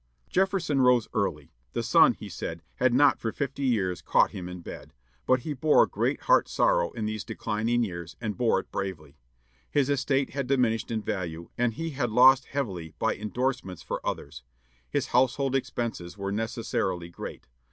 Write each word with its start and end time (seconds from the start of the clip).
Jefferson 0.31 0.81
rose 0.81 1.07
early; 1.13 1.53
the 1.73 1.83
sun, 1.83 2.13
he 2.13 2.27
said, 2.27 2.63
had 2.77 2.91
not 2.91 3.19
for 3.19 3.31
fifty 3.31 3.61
years 3.61 4.01
caught 4.01 4.31
him 4.31 4.49
in 4.49 4.59
bed. 4.61 4.95
But 5.27 5.41
he 5.41 5.53
bore 5.53 5.85
great 5.85 6.21
heart 6.21 6.49
sorrow 6.49 6.89
in 6.93 7.05
these 7.05 7.23
declining 7.23 7.83
years, 7.83 8.17
and 8.19 8.35
bore 8.35 8.59
it 8.59 8.71
bravely. 8.71 9.19
His 9.69 9.91
estate 9.91 10.31
had 10.31 10.47
diminished 10.47 10.89
in 10.89 11.03
value, 11.03 11.49
and 11.55 11.75
he 11.75 11.91
had 11.91 12.09
lost 12.09 12.45
heavily 12.45 12.95
by 12.97 13.13
indorsements 13.13 13.83
for 13.83 14.03
others. 14.03 14.41
His 14.89 15.09
household 15.09 15.55
expenses 15.55 16.17
were 16.17 16.31
necessarily 16.31 17.09
great. 17.09 17.45